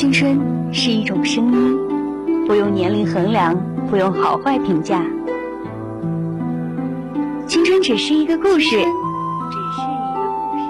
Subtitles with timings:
[0.00, 0.40] 青春
[0.72, 1.78] 是一种声音，
[2.46, 3.54] 不用年龄衡量，
[3.90, 5.04] 不用好坏评价。
[7.46, 8.86] 青春只是一个故事，只是一个
[10.24, 10.64] 故事。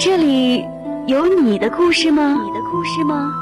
[0.00, 0.64] 这里
[1.06, 2.40] 有你的故事吗？
[2.42, 3.32] 你的故事吗？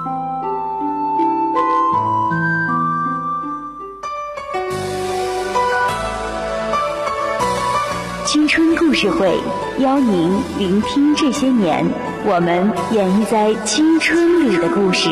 [8.27, 9.41] 青春故事会
[9.79, 11.83] 邀您聆听这些年
[12.31, 15.09] 我们演绎在青春里的故事。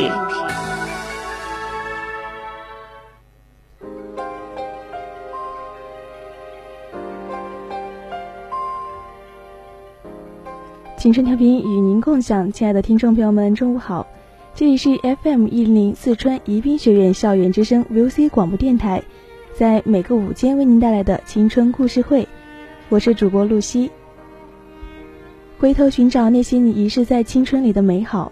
[10.99, 14.07] 青春调频与您共享，亲爱的听众朋友们，中午好！
[14.55, 14.91] 这里是
[15.23, 19.03] FM 一零零四川宜宾学院校园之声 VOC 广播电台，
[19.55, 22.29] 在每个午间为您带来的青春故事会。
[22.91, 23.91] 我是主播露西。
[25.59, 28.31] 回头寻找那些你遗失在青春里的美好。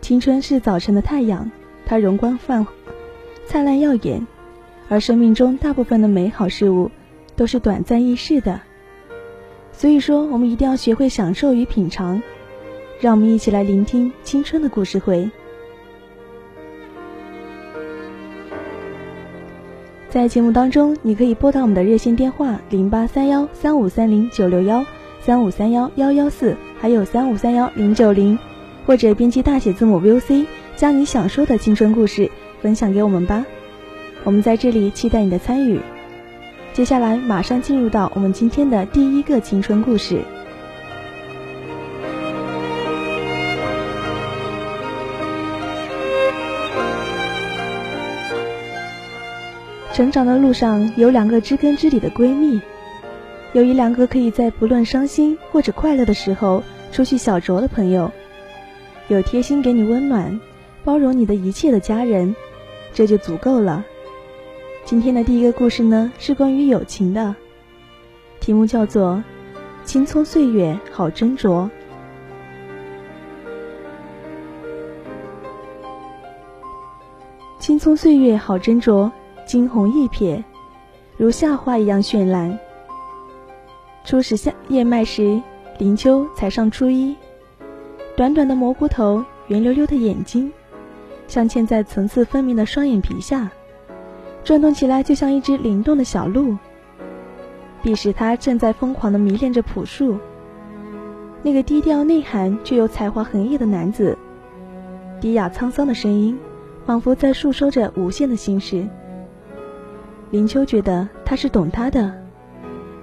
[0.00, 1.50] 青春是早晨的太阳，
[1.86, 2.66] 它容光焕
[3.46, 4.26] 灿烂耀眼，
[4.88, 6.90] 而生命中大部分的美好事物
[7.36, 8.60] 都是短暂易逝的。
[9.72, 12.22] 所以说，我们一定要学会享受与品尝。
[13.00, 15.28] 让我们一起来聆听青春的故事会。
[20.08, 24.84] 在节目当中，你可以拨打我们的热线电话零八三幺三五三零九六幺
[25.24, 28.38] 三五三幺幺幺四，还有三五三幺零九零，
[28.84, 30.44] 或者编辑大写字母 VOC，
[30.76, 32.30] 将你想说的青春故事
[32.60, 33.46] 分享给我们吧。
[34.22, 35.80] 我们在这里期待你的参与。
[36.74, 40.20] 接下来马上进入到我们今天的第一个青春故事。
[49.94, 52.60] 成长的路上有两个知根知底的闺蜜，
[53.54, 56.60] 有一两个可以在不论伤心或者快乐的时候
[56.90, 58.10] 出去小酌的朋友，
[59.06, 60.40] 有贴心给你温暖、
[60.82, 62.34] 包容你的一切的家人，
[62.92, 63.84] 这就足够了。
[64.84, 67.36] 今天的第一个故事呢，是关于友情的，
[68.40, 69.22] 题目叫做
[69.86, 71.48] 《青葱岁月好斟酌》。
[77.60, 79.08] 青葱岁月好斟酌。
[79.46, 80.42] 惊鸿一瞥，
[81.18, 82.58] 如夏花一样绚烂。
[84.04, 85.40] 初始下叶脉时，
[85.78, 87.16] 林秋才上初一，
[88.14, 90.52] 短短的蘑菇头，圆溜溜的眼睛，
[91.26, 93.50] 镶嵌在层次分明的双眼皮下，
[94.44, 96.54] 转动起来就像一只灵动的小鹿。
[97.82, 100.18] 彼时他正在疯狂地迷恋着朴树，
[101.42, 104.18] 那个低调内涵却又才华横溢的男子，
[105.18, 106.38] 低哑沧桑的声音，
[106.84, 108.86] 仿佛在诉说着无限的心事。
[110.30, 112.14] 林秋觉得他是懂他的，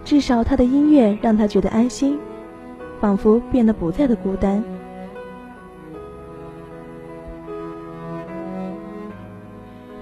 [0.03, 2.17] 至少他的音乐让他觉得安心，
[2.99, 4.63] 仿佛变得不再的孤单。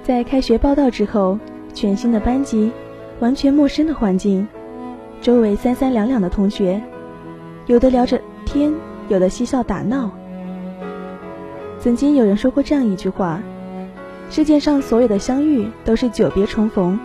[0.03, 1.37] 在开学报道之后，
[1.73, 2.71] 全新的班级，
[3.19, 4.47] 完全陌生的环境，
[5.21, 6.81] 周围三三两两的同学，
[7.67, 8.73] 有的聊着天，
[9.07, 10.09] 有的嬉笑打闹。
[11.79, 13.39] 曾经有人说过这样一句话：
[14.31, 16.99] 世界上所有的相遇都是久别重逢。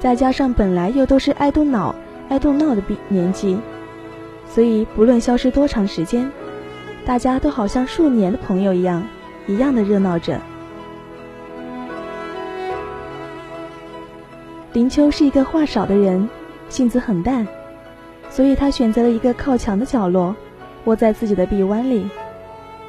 [0.00, 1.94] 再加上本来又都是爱动脑、
[2.28, 3.58] 爱动闹的年纪，
[4.46, 6.30] 所以不论消失多长时间，
[7.04, 9.06] 大家都好像数年的朋友一样，
[9.46, 10.40] 一样的热闹着。
[14.72, 16.28] 林秋是一个话少的人，
[16.68, 17.46] 性子很淡，
[18.28, 20.34] 所以他选择了一个靠墙的角落，
[20.84, 22.08] 窝在自己的臂弯里，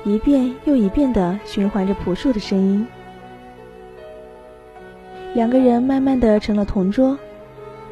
[0.04, 2.88] 一遍又一遍地循环着朴树的声音。
[5.36, 7.16] 两个人慢慢的成了同桌，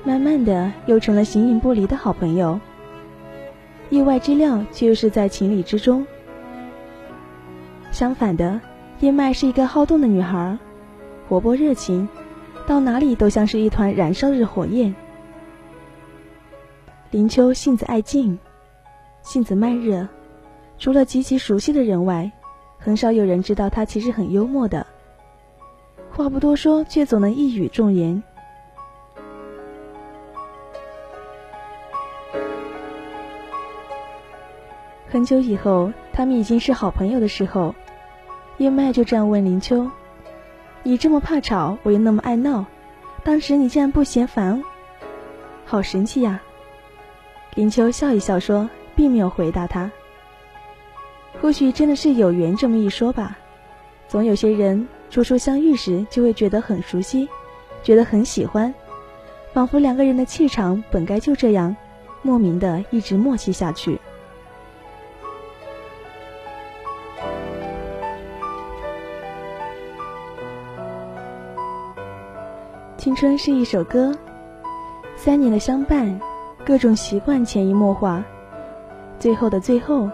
[0.04, 2.60] 慢慢的又成了形影不离的好朋友。
[3.90, 6.06] 意外之料却又是在情理之中。
[7.92, 8.60] 相反的，
[9.00, 10.58] 叶麦是一个好动的女孩，
[11.30, 12.10] 活泼热情，
[12.66, 14.94] 到哪里都像是一团燃烧的火焰。
[17.12, 18.38] 林秋性子爱静，
[19.22, 20.08] 性子慢热，
[20.80, 22.32] 除了极其熟悉的人外，
[22.80, 24.86] 很少有人知道她其实很幽默的。
[26.12, 28.22] 话不多说，却总能一语中言。
[35.14, 37.76] 很久以后，他们已经是好朋友的时候，
[38.58, 39.88] 叶麦就这样问林秋
[40.82, 42.66] ：“你这么怕吵，我又那么爱闹，
[43.24, 44.60] 当时你竟然不嫌烦，
[45.66, 46.42] 好神奇呀！”
[47.54, 49.92] 林秋笑一笑说，并没有回答他。
[51.40, 53.38] 或许真的是有缘这么一说吧，
[54.08, 54.88] 总有些人。
[55.12, 57.30] 初初相遇时，就会觉得很熟悉，
[57.84, 58.74] 觉得很喜欢，
[59.54, 61.76] 仿佛两个人的气场本该就这样，
[62.24, 64.02] 莫名的一直默契下去。
[73.14, 74.12] 青春是一首歌，
[75.16, 76.20] 三年的相伴，
[76.66, 78.24] 各种习惯潜移默化，
[79.20, 80.10] 最后的最后，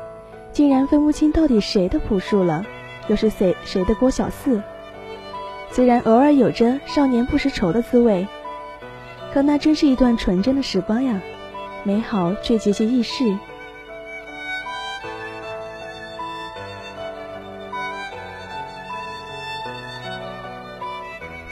[0.52, 2.66] 竟然分不清到底谁的朴树了，
[3.08, 4.62] 又是谁谁的郭小四。
[5.72, 8.28] 虽然偶尔有着少年不识愁的滋味，
[9.34, 11.22] 可那真是一段纯真的时光呀，
[11.86, 13.34] 美好却节节易逝。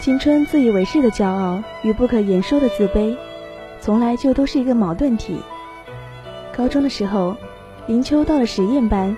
[0.07, 3.13] 青春自以为是的骄傲与不可言说的自卑，
[3.81, 5.41] 从来就都是一个矛盾体。
[6.55, 7.35] 高中的时候，
[7.87, 9.17] 林秋到了实验班，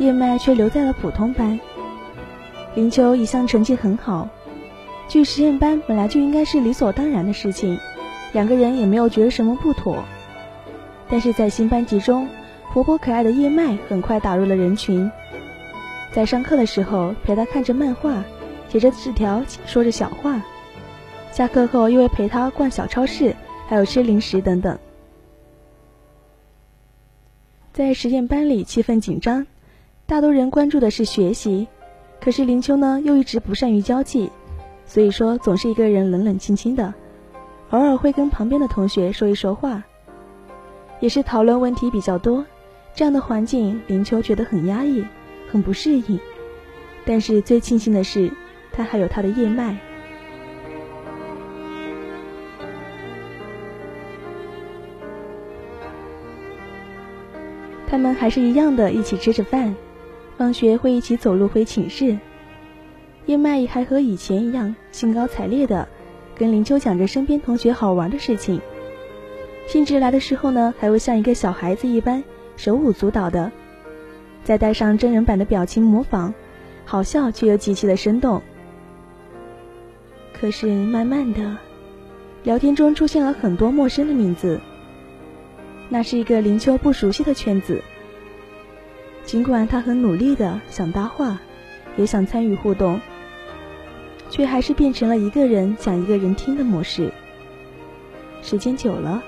[0.00, 1.60] 叶麦却留在了普通班。
[2.74, 4.28] 林秋一向成绩很好，
[5.06, 7.78] 去实验班本来就应该是理所当然的事情，
[8.32, 10.02] 两个人也没有觉得什么不妥。
[11.08, 12.28] 但是在新班级中，
[12.72, 15.12] 活泼可爱的叶麦很快打入了人群，
[16.10, 18.24] 在上课的时候陪他看着漫画。
[18.68, 20.42] 写着纸条，说着小话。
[21.32, 23.34] 下课后又会陪他逛小超市，
[23.66, 24.78] 还有吃零食等等。
[27.72, 29.46] 在实验班里，气氛紧张，
[30.06, 31.68] 大多人关注的是学习。
[32.20, 34.30] 可是林秋呢，又一直不善于交际，
[34.84, 36.92] 所以说总是一个人冷冷清清的，
[37.70, 39.84] 偶尔会跟旁边的同学说一说话，
[40.98, 42.44] 也是讨论问题比较多。
[42.94, 45.04] 这样的环境，林秋觉得很压抑，
[45.50, 46.18] 很不适应。
[47.04, 48.30] 但是最庆幸的是。
[48.78, 49.76] 他还有他的叶脉，
[57.88, 59.74] 他们还是一样的，一起吃着饭，
[60.36, 62.16] 放学会一起走路回寝室。
[63.26, 65.88] 叶脉还和以前一样兴高采烈的
[66.36, 68.60] 跟林秋讲着身边同学好玩的事情，
[69.66, 72.22] 兴致来的时候呢，还会像一个小孩子一般
[72.56, 73.50] 手舞足蹈的，
[74.44, 76.32] 再带上真人版的表情模仿，
[76.84, 78.40] 好笑却又极其的生动。
[80.40, 81.56] 可是慢慢的，
[82.44, 84.60] 聊天中出现了很多陌生的名字。
[85.88, 87.82] 那是一个林秋不熟悉的圈子。
[89.24, 91.40] 尽管他很努力的想搭话，
[91.96, 93.00] 也想参与互动，
[94.30, 97.12] 却还是变成了一个人讲一个人听的模式。
[98.40, 99.22] 时间久了，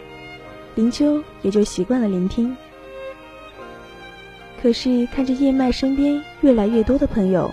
[0.76, 2.56] 林秋也就习惯了聆听。
[4.62, 7.52] 可是看着叶麦身边越来越多的朋友，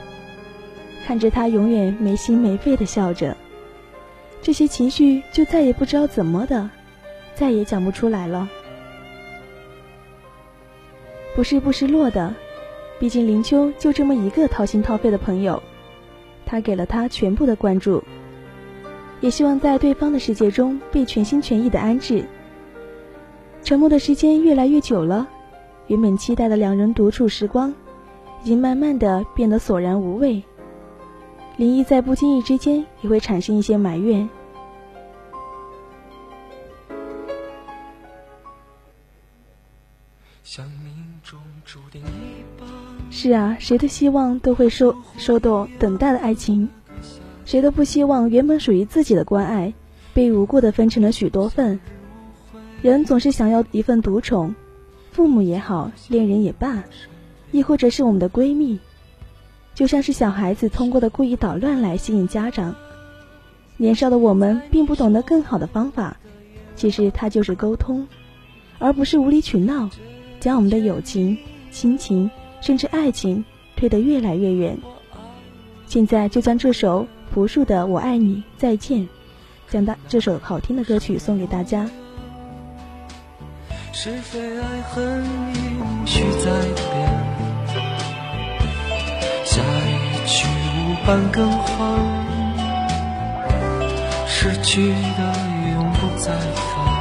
[1.08, 3.36] 看着他永远没心没肺的笑着。
[4.48, 6.70] 这些情绪就再也不知道怎么的，
[7.36, 8.48] 再也讲不出来了。
[11.36, 12.34] 不是不失落的，
[12.98, 15.62] 毕竟林秋就这么一个掏心掏肺的朋友，
[16.46, 18.02] 他给了他全部的关注，
[19.20, 22.24] 也希望在对方的世界中被全心全意的安置。
[23.66, 25.28] 沉默的时间越来越久了，
[25.88, 27.76] 原本期待的两人独处时光，
[28.42, 30.42] 已经慢慢的变得索然无味。
[31.58, 34.30] 林毅在不经意之间也会产生一些埋怨。
[43.20, 46.70] 是啊，谁的希望都会受受到等待的爱情，
[47.46, 49.74] 谁都不希望原本属于自己的关爱
[50.14, 51.80] 被无故的分成了许多份。
[52.84, 54.54] 人总是想要一份独宠，
[55.10, 56.84] 父母也好，恋人也罢，
[57.50, 58.78] 亦或者是我们的闺蜜。
[59.74, 62.76] 就像是小孩子通过的故意捣乱来吸引家长，
[63.78, 66.18] 年少的我们并不懂得更好的方法，
[66.76, 68.08] 其实它就是沟通，
[68.78, 69.90] 而不是无理取闹，
[70.40, 71.36] 将我们的友情、
[71.72, 72.30] 亲情
[72.62, 73.44] 甚至爱情
[73.76, 74.78] 推得越来越远。
[75.88, 79.00] 现在就将这首朴树的《我爱你再见》，
[79.70, 81.90] 将大这首好听的歌曲送给大家。
[83.94, 85.24] 是非爱恨
[85.54, 86.52] 已许在
[86.92, 87.28] 变。
[91.08, 91.98] 般更换，
[94.28, 95.34] 失去的
[95.72, 96.97] 永不再返。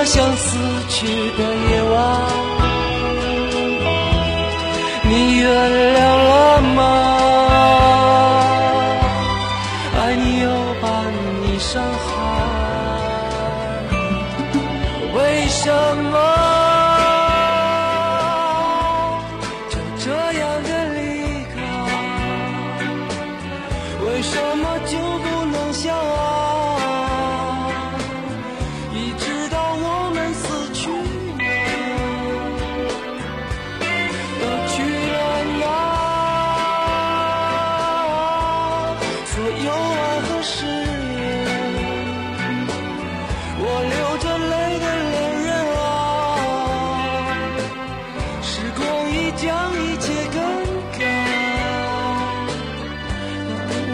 [0.00, 0.56] 我想死
[0.88, 1.94] 去的夜晚。
[5.02, 5.44] 你原
[5.94, 7.09] 谅了吗？
[49.36, 50.40] 将一切更
[50.98, 51.04] 改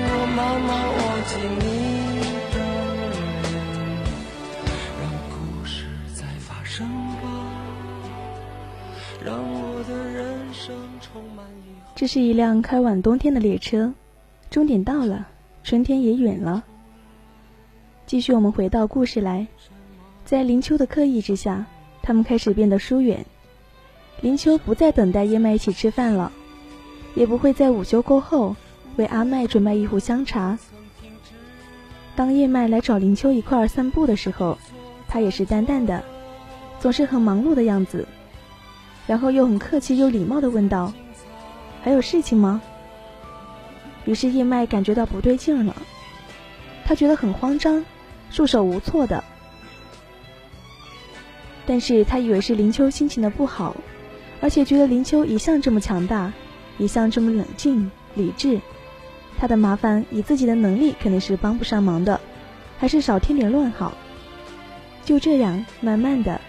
[0.09, 1.65] 我慢慢忘记你
[2.53, 2.99] 的脸
[5.03, 5.75] 让故事
[6.15, 6.89] 再发生
[7.23, 7.25] 吧
[9.25, 11.45] 让我的人生充满
[11.95, 13.93] 这是一辆开往冬天的列车
[14.51, 15.27] 终点到了
[15.65, 16.65] 春天也远了。
[18.07, 19.49] 继续我们回到故事来
[20.25, 21.67] 在林秋的刻意之下
[22.03, 23.27] 他们开始变得疏远。
[24.23, 26.33] 林秋不再等待叶麦一起吃饭了，
[27.15, 28.57] 也不会在午休过后
[28.97, 30.59] 为阿麦准备一壶香茶。
[32.15, 34.59] 当叶麦来找林秋一块儿散步的时候，
[35.07, 36.03] 他也是淡淡的，
[36.81, 38.07] 总是很忙碌的样子，
[39.07, 40.93] 然后又很客气又礼貌的问道。
[41.83, 42.63] 还有事情吗？
[44.07, 45.77] 于是叶麦感觉到不对劲了，
[46.85, 47.85] 他觉得很慌张，
[48.31, 49.23] 束手无措的。
[51.67, 53.77] 但是他以为是林秋心情的不好，
[54.41, 56.33] 而且觉得林秋一向这么强大，
[56.79, 58.61] 一向这么冷静理智，
[59.39, 62.21] 他的麻烦以自己的能力肯定是帮不上忙的，
[62.79, 63.93] 还是少添点乱好。
[65.05, 66.41] 就这样，慢慢的，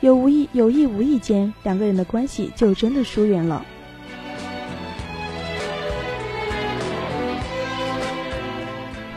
[0.00, 3.64] 有无意有意无意间，两个人的关系就真的疏远了。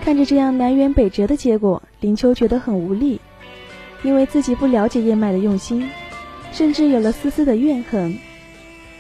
[0.02, 3.20] 看着这样南辕北辙的结果，林秋觉得很无力，
[4.04, 5.90] 因为自己不了解叶麦的用心，
[6.54, 8.18] 甚至有了丝丝的怨恨。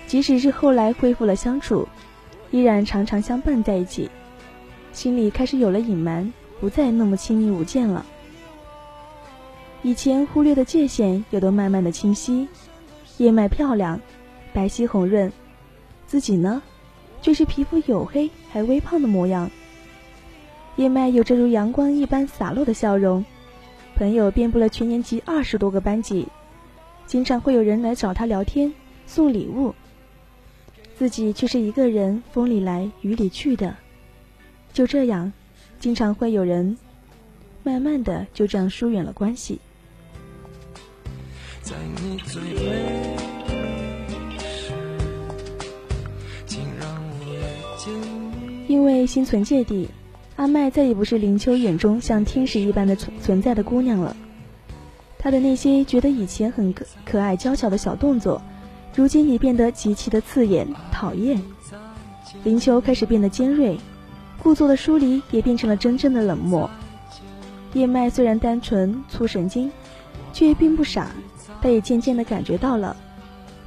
[0.05, 1.87] 即使是后来恢复了相处，
[2.51, 4.11] 依然常常相伴在一起，
[4.91, 8.05] 心里开始有了隐瞒，不再那么亲密无间了。
[9.81, 12.47] 以前忽略的界限，也都慢慢的清晰。
[13.17, 13.99] 叶麦漂亮，
[14.51, 15.31] 白皙红润，
[16.05, 16.61] 自己呢，
[17.21, 19.49] 却是皮肤黝黑还微胖的模样。
[20.75, 23.23] 叶麦有着如阳光一般洒落的笑容，
[23.95, 26.27] 朋友遍布了全年级二十多个班级，
[27.13, 28.73] 经常会有人来找他聊天、
[29.05, 29.75] 送礼物。
[30.97, 33.75] 自己却是一个人风里来雨里去的，
[34.73, 35.31] 就这样，
[35.79, 36.75] 经常会有人，
[37.61, 39.59] 慢慢的就这样疏远了关系。
[48.67, 49.87] 因为心存芥蒂。
[50.35, 54.17] 阿麦再也不是林秋眼中像天使一般的存存在的姑娘了，
[55.23, 58.41] 他的那些觉得以前很可可爱娇小的小动作，
[58.93, 61.41] 如今也变得极其的刺眼讨厌。
[62.43, 63.77] 林秋开始变得尖锐，
[64.43, 66.69] 故作的疏离也变成了真正的冷漠。
[67.71, 69.71] 叶麦虽然单纯粗神经，
[70.33, 71.07] 却并不傻，
[71.61, 72.93] 他也渐渐的感觉到了，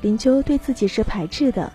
[0.03, 1.73] 林秋对自己是排斥的。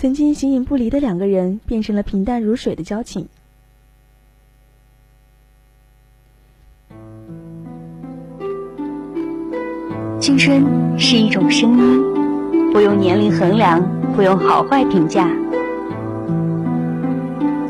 [0.00, 3.26] 曾经形影不离的两个人，变成了平淡如水的交情。
[10.20, 10.64] 青春
[10.96, 13.82] 是一种声音，不用年龄衡量，
[14.14, 15.28] 不用好坏评价。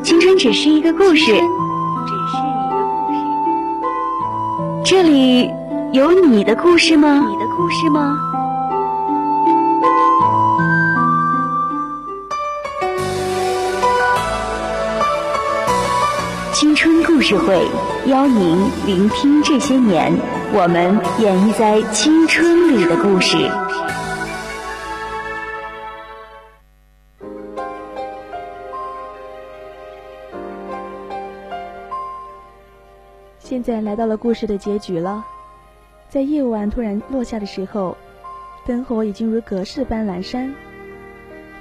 [0.02, 4.85] 青春只是一个故事，只是一个故事。
[4.85, 5.50] 这里
[5.94, 7.26] 有你的故事吗？
[7.26, 8.27] 你的故事吗？
[17.18, 17.66] 故事会
[18.06, 18.56] 邀您
[18.87, 20.16] 聆听这些年
[20.54, 23.37] 我们演绎在青春里的故事。
[33.40, 35.25] 现在来到了故事的结局了，
[36.08, 37.96] 在夜晚突然落下的时候，
[38.64, 40.54] 灯火已经如隔世般阑珊。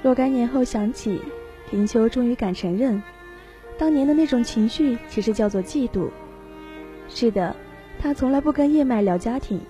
[0.04, 1.20] 若干年后想起，
[1.72, 3.02] 林秋终于敢承认。
[3.78, 6.10] 当年的那种情绪，其实叫做嫉妒。
[7.08, 7.54] 是的，
[8.00, 9.60] 他从来不跟叶麦聊家庭，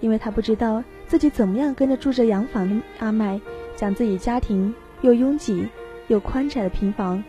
[0.00, 3.38] 因为他不知道自己怎么样跟着住着洋房的阿麦
[3.76, 5.68] 讲自己家庭又拥挤
[6.08, 7.22] 又宽窄的平房。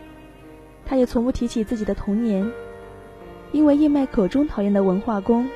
[0.86, 2.50] 他也从不提起自己的童年，
[3.52, 5.46] 因为叶麦口中讨厌的文化宫、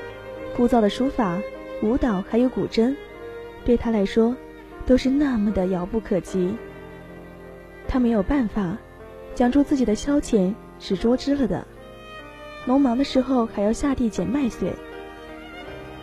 [0.55, 1.41] 枯燥的书法、
[1.83, 2.95] 舞蹈还有古筝，
[3.65, 4.37] 对他来说
[4.85, 6.55] 都是那么的遥不可及。
[7.89, 8.77] 他没有办法。
[9.35, 11.67] 讲出自己的消遣是捉知了的，
[12.67, 14.73] 农忙的时候还要下地捡麦穗。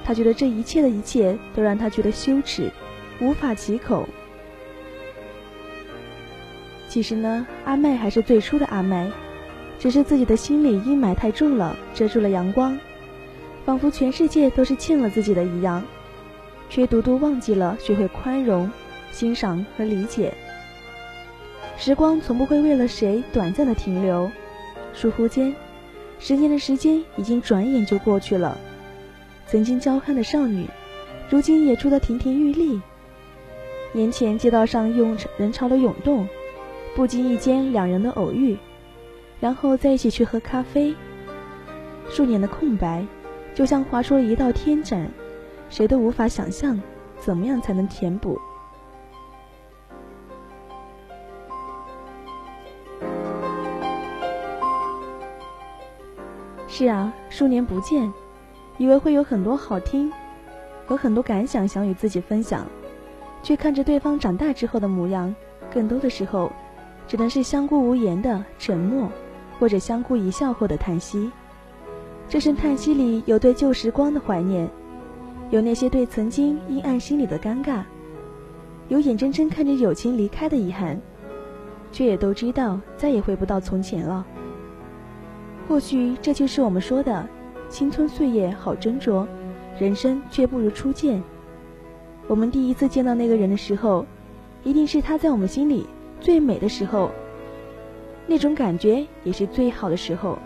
[0.03, 2.71] 他觉得这一切的一切都让他觉得羞耻，
[3.21, 4.07] 无法启口。
[6.87, 9.11] 其实呢，阿麦还是最初的阿麦，
[9.77, 12.79] 只是自己的心里阴霾太重了，遮住了阳光，
[13.63, 15.83] 仿佛全世界都是欠了自己的一样，
[16.67, 18.71] 却独独忘记了学会宽容、
[19.11, 20.33] 欣赏和理解。
[21.79, 24.29] 时光从不会为了谁短暂的停留，
[24.93, 25.55] 疏忽间，
[26.19, 28.57] 十年的时间已经转眼就过去了。
[29.47, 30.67] 曾经娇憨的少女，
[31.29, 32.81] 如今也出得亭亭玉立。
[33.93, 36.27] 年前街道上涌人潮的涌动，
[36.97, 38.57] 不经意间两人的偶遇，
[39.39, 40.93] 然后在一起去喝咖啡。
[42.09, 43.05] 数年的空白，
[43.55, 45.09] 就像划出了一道天斩，
[45.69, 46.77] 谁都无法想象，
[47.17, 48.37] 怎么样才能填补。
[56.79, 58.09] 是啊，数年不见，
[58.77, 60.09] 以为会有很多好听
[60.85, 62.65] 和很多感想想与自己分享，
[63.43, 65.35] 却看着对方长大之后的模样，
[65.73, 66.49] 更多的时候，
[67.05, 69.11] 只能是相顾无言的沉默，
[69.59, 71.29] 或者相顾一笑后的叹息。
[72.29, 74.65] 这声叹息里有对旧时光的怀念，
[75.49, 77.83] 有那些对曾经阴暗心里的尴尬，
[78.87, 80.97] 有眼睁睁看着友情离开的遗憾，
[81.91, 84.25] 却也都知道再也回不到从前了。
[85.69, 87.29] 或许这就是我们说的，
[87.69, 89.27] 青春岁月好斟酌，
[89.79, 91.21] 人生却不如初见。
[92.27, 94.03] 我们第一次见到那个人的时候，
[94.63, 95.85] 一定是他在我们心里
[96.19, 97.11] 最美的时候，
[98.25, 100.39] 那种感觉也是最好的时候。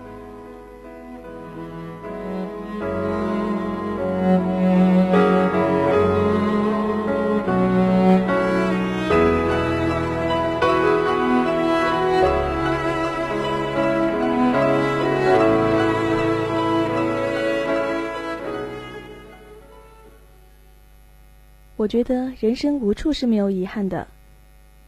[21.83, 24.07] 我觉得人生无处是没有遗憾的，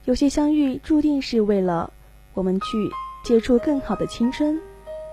[0.05, 1.91] 有些相遇注定是为了
[2.33, 2.89] 我们去
[3.21, 4.57] 接触更好的青春、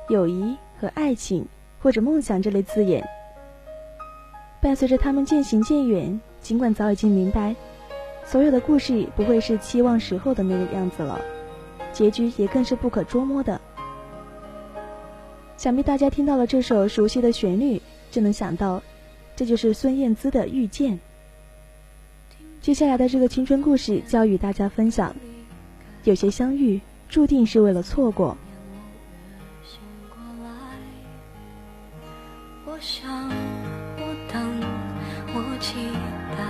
[0.08, 1.44] 友谊和爱情，
[1.82, 3.04] 或者梦想这类字眼。
[4.60, 7.52] 伴随着他们渐行渐远，尽管早已经明白，
[8.24, 11.20] 所有的故事不会是期望时候的那个样子了，
[11.92, 13.60] 结局也更是不可捉摸的。
[15.56, 18.80] 想必大家听到了这首熟悉的旋律，就能想到，
[19.34, 20.92] 这就是孙燕姿的《遇见》。
[22.62, 25.12] 接下来的这个青春故事，就要与大家分享。
[26.04, 28.36] 有些相遇，注定是为了错过。
[32.64, 33.28] 我想，
[33.98, 34.40] 我等，
[35.34, 35.75] 我期
[36.38, 36.44] 待，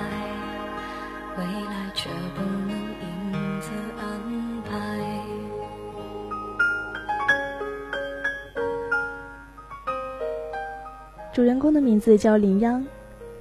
[1.39, 4.05] 未来却不能因此安
[4.69, 4.71] 排。
[11.33, 12.85] 主人公的名字叫林央。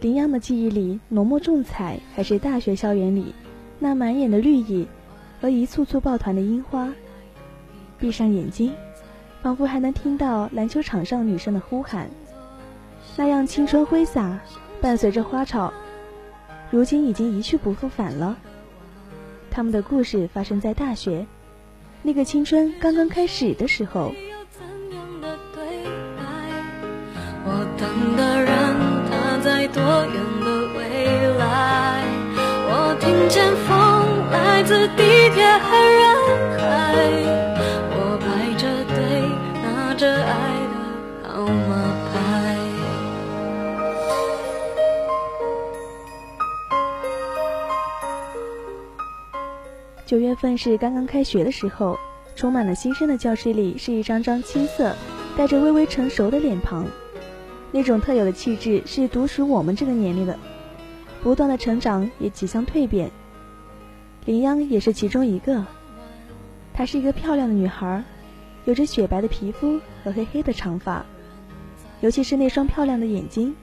[0.01, 3.35] 林央的记忆里，浓墨重彩还是大学校园里
[3.77, 4.87] 那满眼的绿意
[5.39, 6.91] 和一簇簇抱团的樱花。
[7.99, 8.73] 闭上眼睛，
[9.43, 12.09] 仿佛还能听到篮球场上女生的呼喊，
[13.15, 14.39] 那样青春挥洒，
[14.81, 15.71] 伴随着花草，
[16.71, 18.35] 如今已经一去不复返了。
[19.51, 21.27] 他们的故事发生在大学，
[22.01, 24.11] 那个青春刚刚开始的时候。
[27.45, 28.50] 我等的人。
[29.81, 30.13] 多远
[30.45, 30.45] 的
[30.77, 30.79] 未
[31.39, 32.05] 来？
[32.69, 33.69] 我听见风
[34.31, 35.01] 来自地
[35.33, 35.67] 铁和
[35.97, 36.01] 人
[36.59, 36.61] 海。
[37.89, 38.23] 我排
[38.59, 38.95] 着队
[39.63, 39.65] 拿
[39.95, 40.31] 着爱
[40.69, 40.73] 的
[41.27, 41.69] 号码
[42.13, 42.15] 牌。
[50.05, 51.97] 九月份是刚刚开学的时候，
[52.35, 54.95] 充满了新生的教室里是一张张青涩、
[55.35, 56.85] 带着微微成熟的脸庞。
[57.71, 60.37] 那种特有的气质是独属我们这个年龄的，
[61.23, 63.09] 不断的成长也即将蜕变。
[64.25, 65.65] 林央也是其中一个，
[66.73, 68.03] 她是一个漂亮的女孩，
[68.65, 71.05] 有着雪白的皮肤和黑黑的长发，
[72.01, 73.55] 尤其是那双漂亮的眼睛，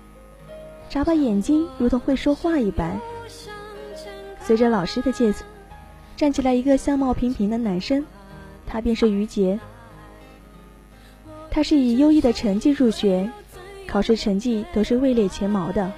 [0.88, 2.98] 眨巴眼睛如同会说话一般。
[4.40, 5.44] 随着老师的介绍，
[6.16, 8.06] 站起来一个相貌平平的男生，
[8.66, 9.60] 他便是于杰。
[11.50, 13.30] 他是以优异的成绩入学。
[13.90, 15.90] 考试成绩都是位列前茅的，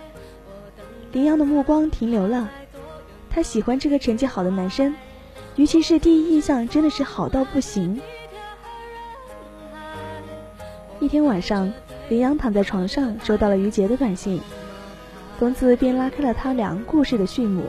[1.12, 2.48] 林阳的目光停留了，
[3.28, 4.94] 他喜欢这个成绩好的男生，
[5.56, 8.00] 尤其是第一印象真的是好到不行。
[11.00, 11.72] 一天晚上，
[12.08, 14.40] 林阳躺在床上收到了于杰的短信，
[15.40, 17.64] 从此便拉开了他俩故事的序幕。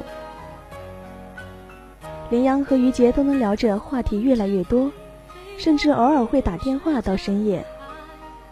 [2.30, 4.92] 林阳和于杰都能聊着话题越来越多，
[5.58, 7.66] 甚至偶尔会打电话到深夜。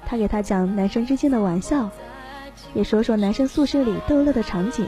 [0.10, 1.88] 他给他讲男生之间的玩笑，
[2.74, 4.84] 也说说男生宿舍里逗乐的场景。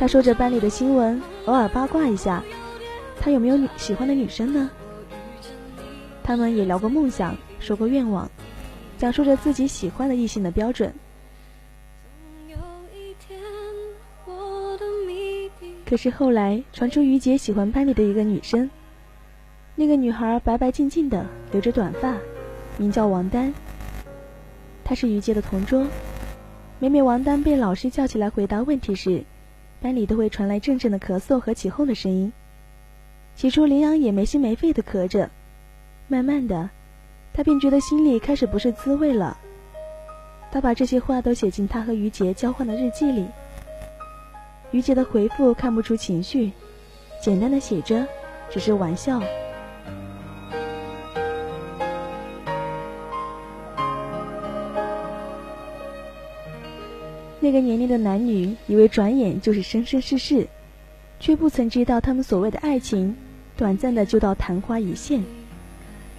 [0.00, 2.42] 他说着班里的新闻，偶尔八卦一下，
[3.20, 4.68] 他有没有女喜欢的女生呢？
[6.24, 8.28] 他们也聊过梦想，说过愿望，
[8.98, 10.92] 讲述着自己喜欢的异性的标准。
[15.86, 18.68] 可是后来传出于杰喜欢班里的一个女生，
[19.76, 22.16] 那个女孩白白净净的，留着短发，
[22.76, 23.54] 名叫王丹。
[24.90, 25.86] 他是于杰的同桌，
[26.80, 29.22] 每每王丹被老师叫起来回答问题时，
[29.80, 32.32] 班里都会传来阵阵的咳嗽和起哄的声音。
[33.36, 35.30] 起初林阳也没心没肺的咳着，
[36.08, 36.68] 慢慢的，
[37.32, 39.38] 他便觉得心里开始不是滋味了。
[40.50, 43.24] 他把这些话都写进他和于杰交换的日记里，
[44.72, 46.50] 于杰的回复看不出情绪，
[47.22, 48.04] 简单的写着
[48.50, 49.22] ：“只是玩笑。”
[57.50, 60.46] 这个年龄的男女以为转眼就是生生世世，
[61.18, 63.16] 却不曾知道他们所谓的爱情，
[63.56, 65.20] 短暂的就到昙花一现。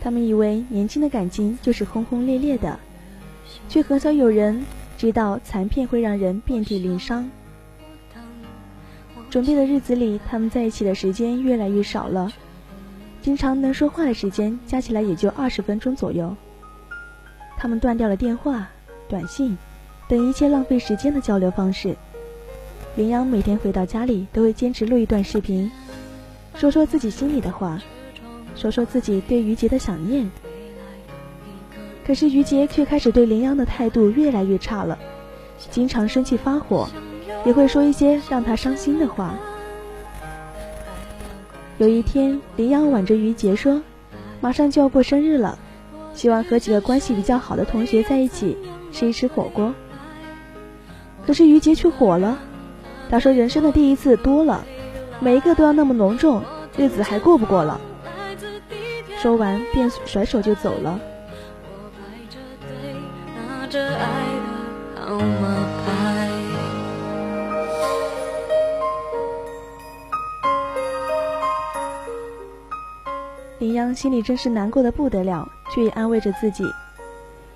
[0.01, 2.77] 他们以为年轻的感情就是轰轰烈烈的，
[3.69, 4.65] 却很少有人
[4.97, 7.31] 知道残片会让人遍体鳞伤。
[9.29, 12.29] 准备的日子里，他们在一起的时间越来越少了，
[13.21, 16.35] 经常能说话的时间加起来也就二十分钟左右。
[17.57, 18.67] 他们断掉了电话、
[19.07, 19.57] 短信
[20.11, 21.95] 等一切浪费时间的交流方式。
[22.97, 25.71] 林阳每天回到家里都会坚持录一段视频，
[26.53, 27.81] 说说自己心里的话。
[28.53, 30.29] 说说自己对于杰的想念，
[32.05, 34.99] 可是于杰却开始对林央的态度越来越差了，
[35.69, 36.89] 经常生气发火，
[37.45, 39.35] 也会说一些让他伤心的话。
[41.77, 43.81] 有一天，林央挽着于杰说
[44.41, 45.57] ：“马上就要过生日了，
[46.13, 48.57] 希望和几个关系比较好的同学在一起
[48.91, 49.73] 吃一吃火锅。”
[51.25, 52.37] 可是于杰却火了，
[53.09, 54.63] 他说：“人生的第一次多了，
[55.19, 56.41] 每一个都要那么隆重，
[56.75, 57.79] 日子还过不过了。”
[59.21, 60.99] 说完，便甩手就走了。
[73.59, 76.65] 林央心里真是难过的不得了，却也安慰着自己：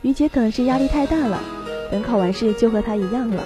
[0.03, 1.39] 于杰可能是压力太大了，
[1.91, 3.43] 等考完试就和他一样了。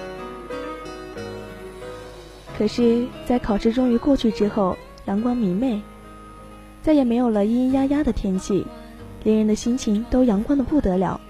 [2.59, 5.81] 可是，在考试终于过去之后，阳光明媚。
[6.83, 8.67] 再也没有了阴阴压压的天气，
[9.23, 11.21] 连人的心情都阳光的不得了。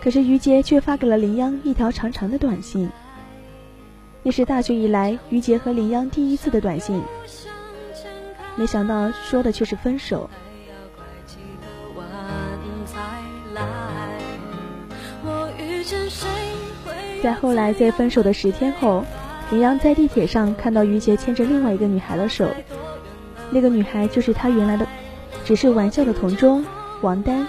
[0.00, 2.88] 可是于杰却发给了林央一条长长的短信。
[4.22, 7.02] 那是大学以来于杰和林央第一次的短信，
[8.56, 10.30] 没想到说的却是分手。
[17.22, 19.04] 在后来，在分手的十天后，
[19.50, 22.48] 林阳在地铁上看到于杰牵着另外一个女孩的手。
[23.50, 24.86] 那个女孩就是他原来的，
[25.44, 26.64] 只是玩笑的同桌
[27.02, 27.46] 王丹。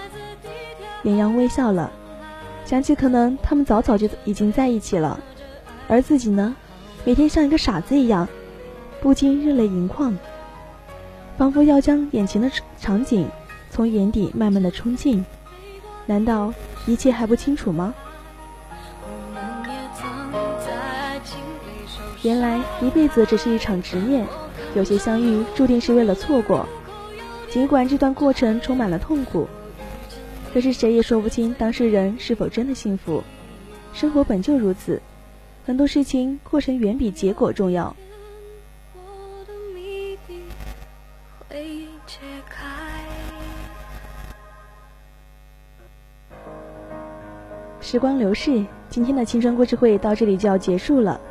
[1.02, 1.92] 林阳微笑了，
[2.66, 5.20] 想起可能他们早早就已经在一起了，
[5.88, 6.56] 而自己呢，
[7.06, 8.28] 每天像一个傻子一样，
[9.02, 10.16] 不禁热泪盈眶，
[11.38, 13.28] 仿佛要将眼前的场景
[13.72, 15.26] 从眼底慢慢的冲进。
[16.06, 16.54] 难道
[16.86, 17.96] 一切还不清楚吗？
[22.26, 24.26] 原来一辈子只是一场执念。
[24.74, 26.68] 有些相遇注定是为了错过，
[27.52, 29.48] 尽管这段过程充满了痛苦，
[30.52, 33.24] 可是谁也说不清当事人是否真的幸福。
[33.94, 35.00] 生活本就如此，
[35.68, 37.96] 很多事情过程远比结果重要。
[47.80, 51.22] 时光流逝，今天的青春故事会到这里就要结束了。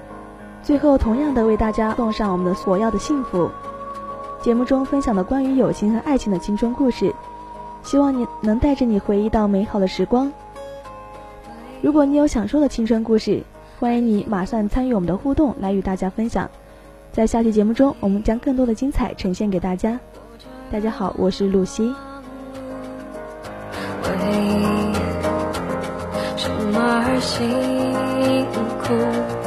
[0.65, 3.51] 最后，同样的为大家送上我们的所要的幸福。
[4.41, 7.15] 节目中分享的关于友情和爱情的青春故事，
[7.83, 10.33] 希望你能带着你回忆到美好的时光。
[11.83, 13.43] 如果你有想说的青春故事，
[13.79, 16.49] 欢迎你马上参与我们的互动，来与大家分享。
[17.13, 20.01] 在下期节目中，我们将更多的精彩呈现给大家。
[20.73, 21.95] 大家好，我是露西。
[24.03, 24.11] 为
[26.39, 28.47] 什么而辛
[28.83, 29.44] 苦？